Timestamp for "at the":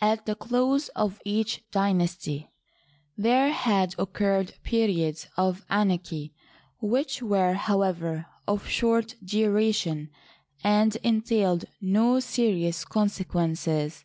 0.00-0.34